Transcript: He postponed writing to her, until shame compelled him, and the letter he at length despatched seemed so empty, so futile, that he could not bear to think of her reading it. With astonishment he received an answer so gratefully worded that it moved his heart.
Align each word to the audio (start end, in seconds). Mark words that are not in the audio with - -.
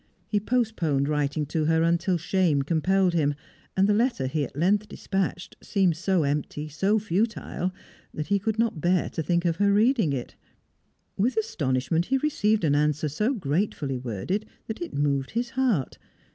He 0.25 0.39
postponed 0.39 1.07
writing 1.07 1.45
to 1.45 1.65
her, 1.65 1.83
until 1.83 2.17
shame 2.17 2.63
compelled 2.63 3.13
him, 3.13 3.35
and 3.77 3.87
the 3.87 3.93
letter 3.93 4.25
he 4.25 4.43
at 4.43 4.55
length 4.57 4.87
despatched 4.87 5.57
seemed 5.61 5.95
so 5.95 6.23
empty, 6.23 6.67
so 6.69 6.97
futile, 6.97 7.71
that 8.11 8.25
he 8.25 8.39
could 8.39 8.57
not 8.57 8.81
bear 8.81 9.09
to 9.11 9.21
think 9.21 9.45
of 9.45 9.57
her 9.57 9.71
reading 9.71 10.11
it. 10.11 10.35
With 11.17 11.37
astonishment 11.37 12.05
he 12.07 12.17
received 12.17 12.63
an 12.63 12.73
answer 12.73 13.09
so 13.09 13.35
gratefully 13.35 13.99
worded 13.99 14.47
that 14.65 14.81
it 14.81 14.95
moved 14.95 15.29
his 15.37 15.51
heart. 15.51 15.99